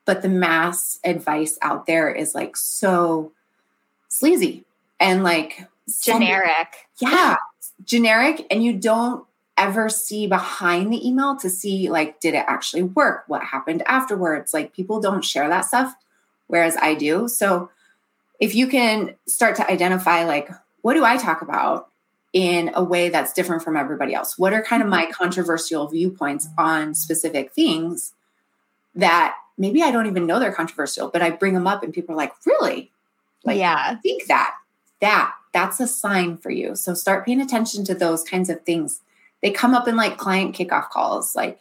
but 0.05 0.23
the 0.23 0.29
mass 0.29 1.01
advice 1.05 1.59
out 1.63 1.87
there 1.87 2.11
is 2.11 2.35
like 2.35 2.57
so 2.57 3.33
sleazy 4.09 4.65
and 4.99 5.23
like 5.25 5.67
generic. 6.03 6.89
yeah, 7.01 7.37
generic. 7.85 8.47
And 8.51 8.63
you 8.63 8.75
don't 8.75 9.25
ever 9.57 9.89
see 9.89 10.27
behind 10.27 10.93
the 10.93 11.07
email 11.07 11.37
to 11.37 11.51
see 11.51 11.91
like, 11.91 12.21
did 12.21 12.35
it 12.35 12.45
actually 12.49 12.83
work? 12.83 13.25
What 13.27 13.43
happened 13.45 13.83
afterwards? 13.87 14.55
Like, 14.55 14.73
people 14.73 15.01
don't 15.01 15.25
share 15.25 15.49
that 15.49 15.67
stuff, 15.67 15.95
whereas 16.47 16.77
I 16.77 16.95
do. 16.95 17.29
So, 17.29 17.71
if 18.41 18.55
you 18.55 18.67
can 18.67 19.15
start 19.27 19.55
to 19.57 19.71
identify 19.71 20.25
like 20.25 20.51
what 20.83 20.95
do 20.95 21.05
i 21.05 21.17
talk 21.17 21.43
about 21.43 21.91
in 22.33 22.71
a 22.75 22.83
way 22.83 23.09
that's 23.09 23.33
different 23.33 23.63
from 23.63 23.77
everybody 23.77 24.15
else? 24.15 24.39
What 24.39 24.53
are 24.53 24.63
kind 24.63 24.83
of 24.83 24.89
my 24.89 25.05
mm-hmm. 25.05 25.13
controversial 25.13 25.89
viewpoints 25.89 26.49
on 26.57 26.95
specific 26.95 27.53
things 27.53 28.15
that 28.95 29.37
maybe 29.59 29.83
i 29.83 29.91
don't 29.91 30.07
even 30.07 30.27
know 30.27 30.41
they're 30.41 30.53
controversial 30.53 31.11
but 31.11 31.23
i 31.23 31.31
bring 31.31 31.55
them 31.55 31.67
up 31.67 31.83
and 31.83 31.93
people 31.93 32.15
are 32.15 32.19
like 32.19 32.33
really? 32.47 32.91
Like 33.45 33.59
yeah. 33.59 33.97
Think 33.97 34.27
that 34.27 34.55
that 35.01 35.35
that's 35.53 35.81
a 35.81 35.87
sign 35.87 36.37
for 36.39 36.51
you. 36.51 36.77
So 36.77 36.95
start 36.95 37.27
paying 37.27 37.41
attention 37.41 37.85
to 37.85 37.95
those 37.95 38.23
kinds 38.23 38.49
of 38.49 38.63
things. 38.63 39.01
They 39.43 39.51
come 39.51 39.75
up 39.75 39.89
in 39.89 39.97
like 39.97 40.19
client 40.19 40.55
kickoff 40.55 40.91
calls. 40.91 41.35
Like 41.35 41.61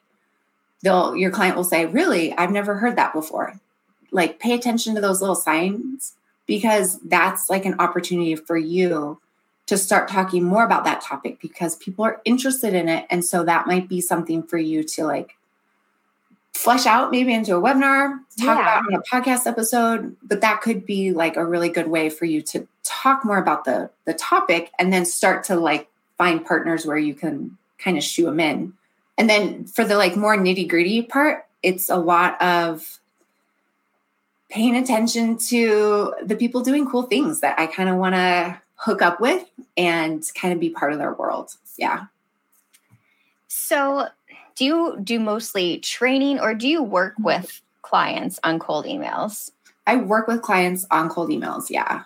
they'll 0.84 1.16
your 1.16 1.32
client 1.32 1.56
will 1.56 1.64
say 1.64 1.86
really? 1.86 2.34
I've 2.34 2.52
never 2.52 2.76
heard 2.76 2.96
that 2.98 3.14
before. 3.14 3.60
Like 4.12 4.40
pay 4.40 4.54
attention 4.54 4.96
to 4.96 5.02
those 5.02 5.22
little 5.22 5.36
signs 5.36 6.14
because 6.50 7.00
that's 7.02 7.48
like 7.48 7.64
an 7.66 7.76
opportunity 7.78 8.36
for 8.36 8.58
you 8.58 9.22
to 9.68 9.78
start 9.78 10.10
talking 10.10 10.44
more 10.44 10.66
about 10.66 10.84
that 10.84 11.00
topic 11.00 11.40
because 11.40 11.76
people 11.76 12.04
are 12.04 12.20
interested 12.26 12.74
in 12.74 12.90
it. 12.90 13.06
And 13.12 13.24
so 13.24 13.44
that 13.44 13.68
might 13.68 13.88
be 13.88 14.02
something 14.02 14.42
for 14.42 14.58
you 14.58 14.84
to 14.84 15.04
like 15.06 15.38
flesh 16.56 16.88
out 16.88 17.12
maybe 17.12 17.36
into 17.36 17.56
a 17.56 17.62
webinar, 17.62 18.18
talk 18.40 18.58
yeah. 18.58 18.80
about 18.80 18.90
in 18.90 18.96
a 18.96 19.02
podcast 19.04 19.46
episode, 19.46 20.16
but 20.24 20.42
that 20.42 20.62
could 20.62 20.88
be 20.88 21.12
like 21.12 21.38
a 21.38 21.46
really 21.46 21.70
good 21.70 21.88
way 21.88 22.10
for 22.10 22.26
you 22.26 22.42
to 22.42 22.68
talk 22.84 23.24
more 23.24 23.38
about 23.38 23.64
the 23.64 23.92
the 24.06 24.16
topic 24.16 24.72
and 24.80 24.92
then 24.92 25.06
start 25.06 25.44
to 25.44 25.56
like 25.56 25.88
find 26.18 26.44
partners 26.44 26.84
where 26.84 26.98
you 26.98 27.14
can 27.14 27.56
kind 27.78 27.96
of 27.96 28.04
shoe 28.04 28.26
them 28.26 28.40
in. 28.40 28.74
And 29.20 29.30
then 29.30 29.66
for 29.68 29.86
the 29.86 29.98
like 29.98 30.18
more 30.18 30.36
nitty-gritty 30.36 31.04
part, 31.04 31.46
it's 31.62 31.90
a 31.90 31.98
lot 31.98 32.42
of 32.42 32.99
paying 34.50 34.76
attention 34.76 35.38
to 35.38 36.14
the 36.24 36.36
people 36.36 36.62
doing 36.62 36.90
cool 36.90 37.04
things 37.04 37.42
that 37.42 37.60
I 37.60 37.68
kind 37.68 37.90
of 37.90 37.96
want 37.96 38.16
to 38.16 38.60
hook 38.76 39.02
up 39.02 39.22
with 39.22 39.46
and 39.78 40.24
kind 40.36 40.54
of 40.54 40.60
be 40.60 40.70
part 40.70 40.92
of 40.92 41.00
their 41.00 41.14
world. 41.14 41.56
Yeah. 41.78 42.06
So, 43.48 44.08
do 44.56 44.66
you 44.66 45.00
do 45.02 45.20
mostly 45.20 45.80
training 45.80 46.40
or 46.40 46.54
do 46.54 46.68
you 46.68 46.84
work 46.84 47.14
with 47.20 47.62
clients 47.82 48.40
on 48.44 48.60
cold 48.60 48.86
emails? 48.86 49.52
I 49.88 49.98
work 49.98 50.28
with 50.28 50.42
clients 50.42 50.86
on 50.92 51.10
cold 51.10 51.30
emails. 51.30 51.70
Yeah. 51.70 52.04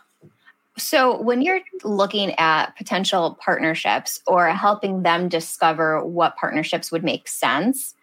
So, 0.78 1.20
when 1.22 1.42
you're 1.42 1.62
looking 1.84 2.34
at 2.38 2.76
potential 2.76 3.38
partnerships 3.40 4.22
or 4.28 4.48
helping 4.50 5.04
them 5.04 5.30
discover 5.30 6.04
what 6.04 6.38
partnerships 6.38 6.92
would 6.92 7.04
make 7.04 7.28
sense, 7.28 7.96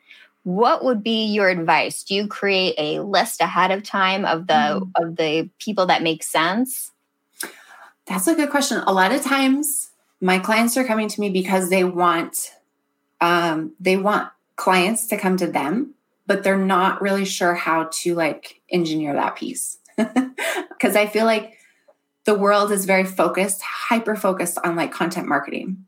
what 0.43 0.85
would 0.85 1.03
be 1.03 1.27
your 1.27 1.49
advice? 1.49 2.03
Do 2.03 2.15
you 2.15 2.27
create 2.27 2.75
a 2.79 3.01
list 3.01 3.41
ahead 3.41 3.71
of 3.71 3.83
time 3.83 4.25
of 4.25 4.47
the 4.47 4.53
mm. 4.53 4.91
of 4.97 5.17
the 5.17 5.51
people 5.59 5.87
that 5.87 6.03
make 6.03 6.23
sense? 6.23 6.93
That's 8.07 8.27
a 8.27 8.35
good 8.35 8.51
question. 8.51 8.83
A 8.87 8.93
lot 8.93 9.13
of 9.13 9.23
times 9.23 9.91
my 10.21 10.39
clients 10.39 10.77
are 10.77 10.85
coming 10.85 11.09
to 11.09 11.21
me 11.21 11.31
because 11.31 11.71
they 11.71 11.85
want 11.85 12.53
um, 13.21 13.75
they 13.79 13.97
want 13.97 14.31
clients 14.57 15.07
to 15.09 15.17
come 15.17 15.37
to 15.37 15.47
them 15.47 15.95
but 16.31 16.45
they're 16.45 16.57
not 16.57 17.03
really 17.03 17.25
sure 17.25 17.55
how 17.55 17.89
to 17.91 18.15
like 18.15 18.61
engineer 18.71 19.13
that 19.15 19.35
piece. 19.35 19.79
Because 20.71 20.97
i 20.97 21.07
feel 21.07 21.27
like 21.27 21.59
the 22.25 22.33
world 22.33 22.73
is 22.73 22.87
very 22.87 23.05
focused 23.05 23.61
hyper 23.61 24.17
focused 24.17 24.57
on 24.65 24.77
like 24.77 24.91
content 24.91 25.29
marketing 25.29 25.85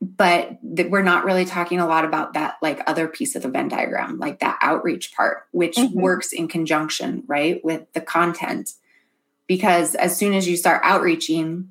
but 0.00 0.58
th- 0.76 0.88
we're 0.88 1.02
not 1.02 1.24
really 1.24 1.44
talking 1.44 1.78
a 1.78 1.86
lot 1.86 2.04
about 2.04 2.32
that 2.32 2.56
like 2.62 2.82
other 2.86 3.06
piece 3.06 3.36
of 3.36 3.42
the 3.42 3.48
venn 3.48 3.68
diagram 3.68 4.18
like 4.18 4.40
that 4.40 4.58
outreach 4.62 5.14
part 5.14 5.46
which 5.52 5.76
mm-hmm. 5.76 6.00
works 6.00 6.32
in 6.32 6.48
conjunction 6.48 7.22
right 7.26 7.64
with 7.64 7.90
the 7.92 8.00
content. 8.00 8.74
Because 9.46 9.96
as 9.96 10.16
soon 10.16 10.32
as 10.32 10.48
you 10.48 10.56
start 10.56 10.80
outreaching 10.84 11.70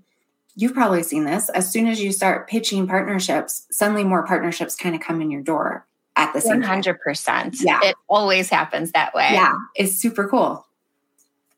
you've 0.56 0.74
probably 0.74 1.02
seen 1.04 1.24
this 1.24 1.50
as 1.50 1.72
soon 1.72 1.88
as 1.88 2.02
you 2.02 2.12
start 2.12 2.48
pitching 2.48 2.88
partnerships 2.88 3.66
suddenly 3.72 4.04
more 4.04 4.26
partnerships 4.26 4.76
kind 4.76 4.96
of 4.96 5.02
come 5.02 5.22
in 5.22 5.32
your 5.32 5.42
door 5.42 5.86
at 6.16 6.34
the 6.34 6.42
same 6.42 6.62
100% 6.62 7.26
time. 7.26 7.52
yeah. 7.62 7.80
It 7.82 7.96
always 8.10 8.50
happens 8.50 8.92
that 8.92 9.14
way. 9.16 9.30
Yeah 9.32 9.56
it's 9.76 9.96
super 9.96 10.28
cool. 10.28 10.66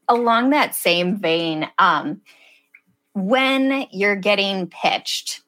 Along 0.07 0.51
that 0.51 0.73
same 0.75 1.17
vein 1.17 1.67
um 1.79 2.21
when 3.13 3.87
you're 3.91 4.15
getting 4.15 4.67
pitched 4.67 5.41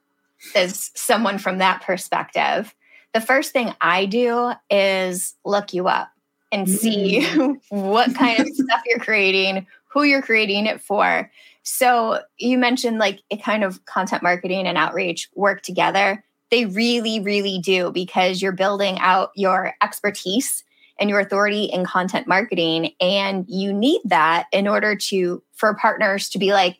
as 0.55 0.91
someone 0.95 1.37
from 1.37 1.57
that 1.59 1.81
perspective, 1.81 2.73
the 3.13 3.21
first 3.21 3.51
thing 3.51 3.73
I 3.79 4.05
do 4.05 4.53
is 4.69 5.35
look 5.45 5.73
you 5.73 5.87
up 5.87 6.09
and 6.51 6.69
see 6.69 7.21
mm. 7.21 7.59
what 7.69 8.13
kind 8.15 8.39
of 8.39 8.47
stuff 8.47 8.81
you're 8.85 8.99
creating, 8.99 9.67
who 9.87 10.03
you're 10.03 10.21
creating 10.21 10.65
it 10.65 10.81
for. 10.81 11.31
So 11.63 12.19
you 12.37 12.57
mentioned 12.57 12.99
like 12.99 13.21
it 13.29 13.43
kind 13.43 13.63
of 13.63 13.83
content 13.85 14.23
marketing 14.23 14.67
and 14.67 14.77
outreach 14.77 15.29
work 15.35 15.61
together. 15.61 16.23
They 16.51 16.65
really, 16.65 17.19
really 17.19 17.59
do 17.59 17.91
because 17.91 18.41
you're 18.41 18.51
building 18.51 18.99
out 18.99 19.31
your 19.35 19.73
expertise 19.81 20.63
and 20.99 21.09
your 21.09 21.19
authority 21.19 21.63
in 21.65 21.85
content 21.85 22.27
marketing. 22.27 22.93
And 22.99 23.45
you 23.47 23.73
need 23.73 24.01
that 24.05 24.47
in 24.51 24.67
order 24.67 24.95
to, 24.95 25.41
for 25.53 25.73
partners 25.75 26.29
to 26.29 26.39
be 26.39 26.53
like, 26.53 26.77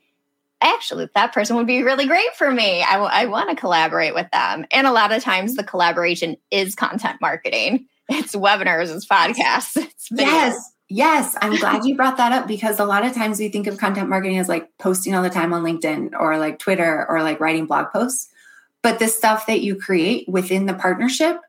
actually, 0.64 1.10
that 1.16 1.34
person 1.34 1.56
would 1.56 1.68
be 1.68 1.84
really 1.84 2.08
great 2.08 2.34
for 2.36 2.52
me. 2.52 2.82
I, 2.84 2.94
w- 2.94 3.12
I 3.12 3.26
want 3.26 3.50
to 3.50 3.56
collaborate 3.56 4.14
with 4.14 4.30
them. 4.32 4.66
And 4.72 4.88
a 4.88 4.92
lot 4.92 5.12
of 5.12 5.22
times 5.24 5.56
the 5.56 5.64
collaboration 5.64 6.38
is 6.52 6.76
content 6.76 7.20
marketing. 7.22 7.88
It's 8.10 8.36
webinars, 8.36 8.94
it's 8.94 9.08
podcasts. 9.08 9.78
It's 9.94 10.10
yes. 10.12 10.72
Yes, 10.90 11.36
I'm 11.42 11.56
glad 11.56 11.86
you 11.86 11.96
brought 11.96 12.18
that 12.18 12.34
up 12.34 12.46
because 12.48 12.80
a 12.80 12.86
lot 12.86 13.06
of 13.06 13.14
times 13.14 13.40
we 13.40 13.50
think 13.50 13.66
of 13.68 13.78
content 13.78 14.10
marketing 14.10 14.38
as 14.38 14.50
like 14.50 14.70
posting 14.78 15.16
all 15.16 15.24
the 15.24 15.30
time 15.30 15.54
on 15.54 15.64
LinkedIn 15.64 16.12
or 16.20 16.38
like 16.38 16.60
Twitter 16.60 17.06
or 17.10 17.24
like 17.24 17.40
writing 17.40 17.66
blog 17.66 17.92
posts. 17.92 18.30
But 18.84 19.00
the 19.00 19.08
stuff 19.08 19.48
that 19.48 19.62
you 19.62 19.76
create 19.76 20.28
within 20.28 20.66
the 20.66 20.74
partnership 20.74 21.40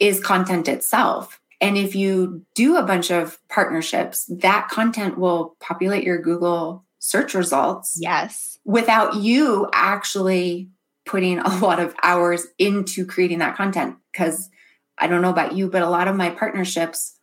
is 0.00 0.18
content 0.18 0.66
itself. 0.68 1.38
And 1.60 1.76
if 1.76 1.94
you 1.94 2.44
do 2.56 2.76
a 2.76 2.82
bunch 2.82 3.12
of 3.12 3.38
partnerships, 3.48 4.24
that 4.26 4.68
content 4.68 5.16
will 5.16 5.54
populate 5.60 6.02
your 6.02 6.18
Google 6.18 6.84
search 7.02 7.34
results. 7.34 7.98
Yes. 8.00 8.60
Without 8.64 9.16
you 9.16 9.68
actually 9.72 10.70
putting 11.04 11.40
a 11.40 11.58
lot 11.58 11.80
of 11.80 11.96
hours 12.02 12.46
into 12.58 13.04
creating 13.04 13.40
that 13.40 13.56
content 13.56 13.96
because 14.12 14.48
I 14.96 15.08
don't 15.08 15.20
know 15.20 15.30
about 15.30 15.54
you, 15.56 15.68
but 15.68 15.82
a 15.82 15.90
lot 15.90 16.06
of 16.06 16.14
my 16.14 16.30
partnerships, 16.30 17.18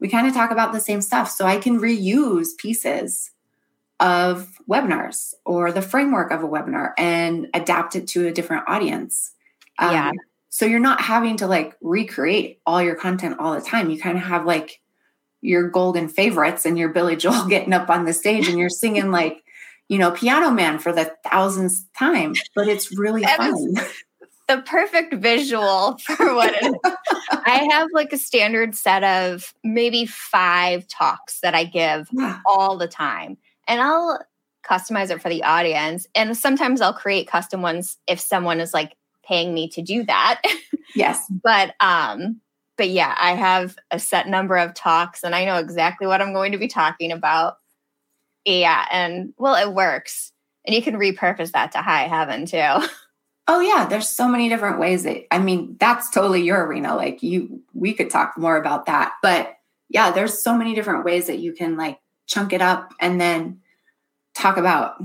we 0.00 0.08
kind 0.08 0.26
of 0.26 0.32
talk 0.32 0.50
about 0.50 0.72
the 0.72 0.80
same 0.80 1.02
stuff. 1.02 1.30
So 1.30 1.44
I 1.44 1.58
can 1.58 1.78
reuse 1.78 2.56
pieces 2.56 3.30
of 4.00 4.48
webinars 4.68 5.34
or 5.44 5.72
the 5.72 5.82
framework 5.82 6.30
of 6.30 6.42
a 6.42 6.48
webinar 6.48 6.92
and 6.96 7.48
adapt 7.52 7.96
it 7.96 8.06
to 8.08 8.28
a 8.28 8.32
different 8.32 8.66
audience. 8.66 9.32
Um, 9.78 9.92
yeah. 9.92 10.12
So 10.48 10.64
you're 10.64 10.80
not 10.80 11.02
having 11.02 11.36
to 11.36 11.46
like 11.46 11.76
recreate 11.82 12.60
all 12.64 12.80
your 12.80 12.94
content 12.94 13.36
all 13.38 13.52
the 13.54 13.60
time. 13.60 13.90
You 13.90 14.00
kind 14.00 14.16
of 14.16 14.24
have 14.24 14.46
like 14.46 14.80
your 15.40 15.68
golden 15.68 16.08
favorites 16.08 16.66
and 16.66 16.78
your 16.78 16.88
Billy 16.88 17.16
Joel 17.16 17.44
getting 17.48 17.72
up 17.72 17.88
on 17.90 18.04
the 18.04 18.12
stage 18.12 18.48
and 18.48 18.58
you're 18.58 18.70
singing 18.70 19.10
like, 19.10 19.42
you 19.88 19.98
know, 19.98 20.10
Piano 20.10 20.50
Man 20.50 20.78
for 20.78 20.92
the 20.92 21.12
thousandth 21.24 21.84
time, 21.98 22.34
but 22.54 22.68
it's 22.68 22.96
really 22.96 23.24
fun. 23.24 23.74
The 24.48 24.62
perfect 24.62 25.14
visual 25.14 25.98
for 25.98 26.34
what 26.34 26.54
it 26.54 26.64
is. 26.64 26.74
I 27.30 27.68
have 27.70 27.88
like 27.92 28.12
a 28.12 28.18
standard 28.18 28.74
set 28.74 29.04
of 29.04 29.52
maybe 29.62 30.06
five 30.06 30.88
talks 30.88 31.40
that 31.40 31.54
I 31.54 31.64
give 31.64 32.08
yeah. 32.12 32.40
all 32.46 32.76
the 32.76 32.88
time. 32.88 33.36
And 33.66 33.80
I'll 33.80 34.20
customize 34.68 35.10
it 35.10 35.20
for 35.20 35.28
the 35.28 35.42
audience. 35.42 36.06
And 36.14 36.36
sometimes 36.36 36.80
I'll 36.80 36.94
create 36.94 37.28
custom 37.28 37.62
ones 37.62 37.98
if 38.06 38.20
someone 38.20 38.60
is 38.60 38.74
like 38.74 38.96
paying 39.24 39.54
me 39.54 39.68
to 39.70 39.82
do 39.82 40.04
that. 40.04 40.42
Yes. 40.94 41.30
but 41.44 41.74
um 41.80 42.40
but 42.78 42.88
yeah, 42.88 43.14
I 43.18 43.32
have 43.32 43.76
a 43.90 43.98
set 43.98 44.28
number 44.28 44.56
of 44.56 44.72
talks 44.72 45.22
and 45.22 45.34
I 45.34 45.44
know 45.44 45.56
exactly 45.56 46.06
what 46.06 46.22
I'm 46.22 46.32
going 46.32 46.52
to 46.52 46.58
be 46.58 46.68
talking 46.68 47.12
about. 47.12 47.56
Yeah, 48.44 48.86
and 48.90 49.34
well, 49.36 49.56
it 49.56 49.74
works. 49.74 50.32
And 50.64 50.74
you 50.74 50.80
can 50.80 50.94
repurpose 50.94 51.52
that 51.52 51.72
to 51.72 51.78
high 51.78 52.08
heaven 52.08 52.46
too. 52.46 52.88
Oh 53.50 53.60
yeah, 53.60 53.86
there's 53.86 54.10
so 54.10 54.28
many 54.28 54.50
different 54.50 54.78
ways 54.78 55.04
that 55.04 55.24
I 55.34 55.38
mean, 55.38 55.78
that's 55.80 56.10
totally 56.10 56.42
your 56.42 56.66
arena. 56.66 56.94
Like 56.94 57.22
you 57.22 57.62
we 57.72 57.94
could 57.94 58.10
talk 58.10 58.36
more 58.36 58.58
about 58.58 58.84
that. 58.84 59.12
But 59.22 59.56
yeah, 59.88 60.10
there's 60.10 60.42
so 60.42 60.54
many 60.54 60.74
different 60.74 61.06
ways 61.06 61.28
that 61.28 61.38
you 61.38 61.54
can 61.54 61.78
like 61.78 61.98
chunk 62.26 62.52
it 62.52 62.60
up 62.60 62.92
and 63.00 63.18
then 63.18 63.60
talk 64.34 64.58
about 64.58 65.02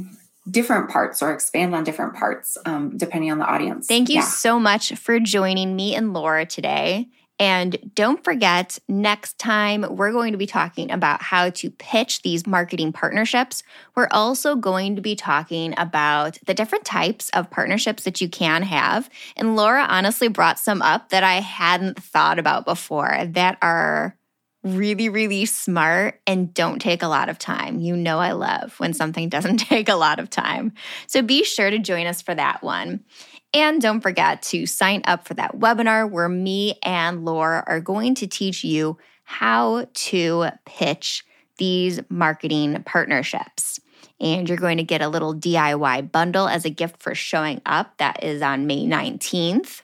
different 0.51 0.89
parts 0.89 1.21
or 1.21 1.33
expand 1.33 1.73
on 1.73 1.85
different 1.85 2.15
parts 2.15 2.57
um, 2.65 2.97
depending 2.97 3.31
on 3.31 3.39
the 3.39 3.45
audience. 3.45 3.87
Thank 3.87 4.09
you 4.09 4.15
yeah. 4.15 4.23
so 4.23 4.59
much 4.59 4.93
for 4.95 5.21
joining 5.21 5.75
me 5.75 5.95
and 5.95 6.13
Laura 6.13 6.45
today. 6.45 7.07
And 7.39 7.91
don't 7.95 8.23
forget, 8.23 8.77
next 8.87 9.39
time 9.39 9.85
we're 9.89 10.11
going 10.11 10.33
to 10.33 10.37
be 10.37 10.45
talking 10.45 10.91
about 10.91 11.21
how 11.21 11.49
to 11.49 11.71
pitch 11.71 12.21
these 12.21 12.45
marketing 12.45 12.93
partnerships. 12.93 13.63
We're 13.95 14.07
also 14.11 14.55
going 14.55 14.95
to 14.95 15.01
be 15.01 15.15
talking 15.15 15.73
about 15.77 16.37
the 16.45 16.53
different 16.53 16.85
types 16.85 17.29
of 17.31 17.49
partnerships 17.49 18.03
that 18.03 18.21
you 18.21 18.29
can 18.29 18.61
have. 18.63 19.09
And 19.35 19.55
Laura 19.55 19.85
honestly 19.89 20.27
brought 20.27 20.59
some 20.59 20.81
up 20.81 21.09
that 21.09 21.23
I 21.23 21.35
hadn't 21.35 22.01
thought 22.01 22.37
about 22.37 22.65
before 22.65 23.25
that 23.31 23.57
are 23.61 24.15
really, 24.63 25.09
really 25.09 25.45
smart 25.45 26.21
and 26.25 26.53
don't 26.53 26.79
take 26.79 27.03
a 27.03 27.07
lot 27.07 27.29
of 27.29 27.37
time. 27.37 27.79
You 27.79 27.95
know, 27.95 28.19
I 28.19 28.31
love 28.31 28.79
when 28.79 28.93
something 28.93 29.29
doesn't 29.29 29.57
take 29.57 29.89
a 29.89 29.95
lot 29.95 30.19
of 30.19 30.29
time. 30.29 30.73
So 31.07 31.21
be 31.21 31.43
sure 31.43 31.69
to 31.69 31.79
join 31.79 32.07
us 32.07 32.21
for 32.21 32.33
that 32.33 32.63
one. 32.63 33.03
And 33.53 33.81
don't 33.81 34.01
forget 34.01 34.41
to 34.43 34.65
sign 34.65 35.03
up 35.05 35.27
for 35.27 35.35
that 35.35 35.59
webinar 35.59 36.09
where 36.09 36.29
me 36.29 36.79
and 36.81 37.23
Laura 37.23 37.63
are 37.67 37.79
going 37.79 38.15
to 38.15 38.27
teach 38.27 38.63
you 38.63 38.97
how 39.25 39.85
to 39.93 40.47
pitch 40.65 41.23
these 41.57 41.99
marketing 42.09 42.81
partnerships. 42.83 43.79
And 44.19 44.47
you're 44.47 44.57
going 44.57 44.77
to 44.77 44.83
get 44.83 45.01
a 45.01 45.07
little 45.07 45.35
DIY 45.35 46.11
bundle 46.11 46.47
as 46.47 46.65
a 46.65 46.69
gift 46.69 47.01
for 47.01 47.13
showing 47.13 47.61
up. 47.65 47.97
That 47.97 48.23
is 48.23 48.41
on 48.41 48.65
May 48.65 48.85
19th 48.85 49.81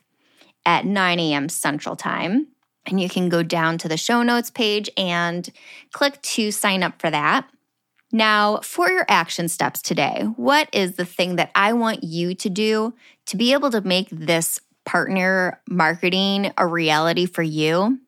at 0.66 0.84
9 0.84 1.20
a.m. 1.20 1.48
Central 1.48 1.96
Time. 1.96 2.48
And 2.86 3.00
you 3.00 3.08
can 3.08 3.28
go 3.28 3.42
down 3.42 3.78
to 3.78 3.88
the 3.88 3.96
show 3.96 4.22
notes 4.22 4.50
page 4.50 4.90
and 4.96 5.48
click 5.92 6.20
to 6.22 6.50
sign 6.50 6.82
up 6.82 7.00
for 7.00 7.10
that. 7.10 7.48
Now, 8.12 8.58
for 8.58 8.90
your 8.90 9.04
action 9.08 9.48
steps 9.48 9.82
today, 9.82 10.24
what 10.36 10.68
is 10.72 10.96
the 10.96 11.04
thing 11.04 11.36
that 11.36 11.50
I 11.54 11.72
want 11.74 12.02
you 12.02 12.34
to 12.34 12.50
do 12.50 12.94
to 13.26 13.36
be 13.36 13.52
able 13.52 13.70
to 13.70 13.80
make 13.80 14.08
this 14.10 14.58
partner 14.84 15.60
marketing 15.68 16.52
a 16.58 16.66
reality 16.66 17.26
for 17.26 17.42
you? 17.42 18.00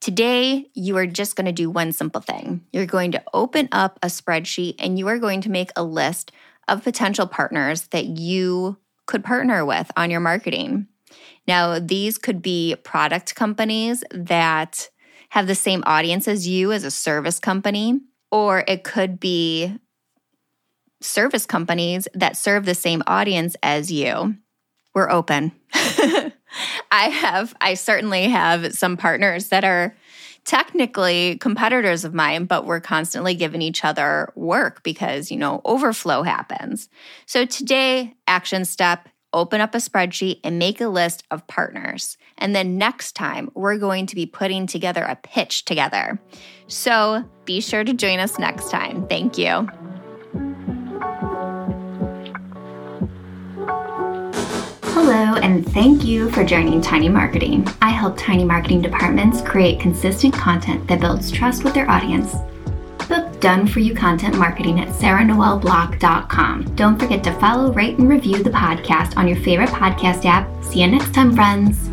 Today, 0.00 0.70
you 0.74 0.96
are 0.96 1.06
just 1.06 1.36
going 1.36 1.44
to 1.46 1.52
do 1.52 1.68
one 1.68 1.92
simple 1.92 2.20
thing. 2.20 2.64
You're 2.72 2.86
going 2.86 3.12
to 3.12 3.22
open 3.34 3.68
up 3.72 3.98
a 4.02 4.06
spreadsheet 4.06 4.76
and 4.78 4.98
you 4.98 5.08
are 5.08 5.18
going 5.18 5.42
to 5.42 5.50
make 5.50 5.70
a 5.76 5.82
list 5.82 6.32
of 6.66 6.84
potential 6.84 7.26
partners 7.26 7.88
that 7.88 8.06
you 8.06 8.78
could 9.06 9.24
partner 9.24 9.66
with 9.66 9.90
on 9.96 10.10
your 10.10 10.20
marketing. 10.20 10.86
Now, 11.46 11.78
these 11.78 12.16
could 12.16 12.40
be 12.40 12.76
product 12.82 13.34
companies 13.34 14.04
that 14.10 14.88
have 15.30 15.46
the 15.46 15.54
same 15.54 15.82
audience 15.84 16.28
as 16.28 16.46
you 16.46 16.72
as 16.72 16.84
a 16.84 16.90
service 16.90 17.38
company 17.38 18.00
or 18.30 18.64
it 18.66 18.84
could 18.84 19.18
be 19.18 19.78
service 21.00 21.46
companies 21.46 22.08
that 22.14 22.36
serve 22.36 22.64
the 22.64 22.74
same 22.74 23.02
audience 23.06 23.56
as 23.62 23.90
you. 23.90 24.36
We're 24.94 25.10
open. 25.10 25.52
I 25.72 26.32
have, 27.08 27.54
I 27.60 27.74
certainly 27.74 28.24
have 28.24 28.74
some 28.74 28.96
partners 28.96 29.48
that 29.48 29.64
are 29.64 29.94
technically 30.44 31.36
competitors 31.38 32.04
of 32.04 32.14
mine, 32.14 32.46
but 32.46 32.64
we're 32.64 32.80
constantly 32.80 33.34
giving 33.34 33.60
each 33.60 33.84
other 33.84 34.32
work 34.34 34.82
because, 34.82 35.30
you 35.30 35.36
know, 35.36 35.60
overflow 35.64 36.22
happens. 36.22 36.88
So 37.26 37.44
today, 37.44 38.14
action 38.26 38.64
step 38.64 39.08
open 39.32 39.60
up 39.60 39.74
a 39.74 39.78
spreadsheet 39.78 40.40
and 40.44 40.58
make 40.58 40.80
a 40.80 40.88
list 40.88 41.24
of 41.30 41.46
partners. 41.46 42.16
And 42.38 42.54
then 42.54 42.78
next 42.78 43.12
time, 43.12 43.50
we're 43.54 43.78
going 43.78 44.06
to 44.06 44.14
be 44.14 44.26
putting 44.26 44.66
together 44.66 45.02
a 45.02 45.16
pitch 45.16 45.64
together. 45.64 46.20
So 46.66 47.24
be 47.44 47.60
sure 47.60 47.84
to 47.84 47.92
join 47.92 48.18
us 48.18 48.38
next 48.38 48.70
time. 48.70 49.06
Thank 49.08 49.38
you. 49.38 49.68
Hello, 54.82 55.36
and 55.36 55.66
thank 55.72 56.04
you 56.04 56.30
for 56.32 56.44
joining 56.44 56.82
Tiny 56.82 57.08
Marketing. 57.08 57.66
I 57.80 57.90
help 57.90 58.18
tiny 58.18 58.44
marketing 58.44 58.82
departments 58.82 59.40
create 59.40 59.80
consistent 59.80 60.34
content 60.34 60.86
that 60.88 61.00
builds 61.00 61.30
trust 61.30 61.64
with 61.64 61.72
their 61.72 61.90
audience 61.90 62.34
Done 63.40 63.66
For 63.66 63.80
You 63.80 63.94
Content 63.94 64.36
Marketing 64.36 64.80
at 64.80 64.88
sarahnoelblock.com. 64.88 66.74
Don't 66.74 66.98
forget 66.98 67.22
to 67.24 67.32
follow, 67.38 67.72
rate, 67.72 67.98
and 67.98 68.08
review 68.08 68.42
the 68.42 68.50
podcast 68.50 69.16
on 69.16 69.28
your 69.28 69.38
favorite 69.38 69.70
podcast 69.70 70.24
app. 70.24 70.48
See 70.64 70.80
you 70.80 70.86
next 70.88 71.14
time, 71.14 71.34
friends. 71.34 71.87